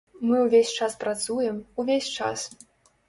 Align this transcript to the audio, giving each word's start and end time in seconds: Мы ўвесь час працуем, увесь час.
Мы 0.27 0.37
ўвесь 0.45 0.71
час 0.79 0.95
працуем, 1.05 1.61
увесь 1.85 2.09
час. 2.21 2.49